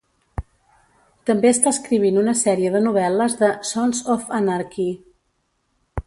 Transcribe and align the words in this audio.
També 1.29 1.49
està 1.55 1.73
escrivint 1.75 2.17
una 2.21 2.33
sèrie 2.39 2.71
de 2.75 2.81
novel·les 2.85 3.35
de 3.41 3.49
"Sons 3.73 4.01
of 4.15 4.25
Anarchy". 4.39 4.89